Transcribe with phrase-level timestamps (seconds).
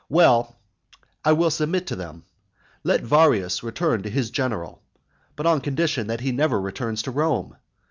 [0.09, 0.55] Well,
[1.23, 2.23] I will submit to them.
[2.83, 4.81] Let Varius return to his general,
[5.35, 7.55] but on condition that he never returns to Rome.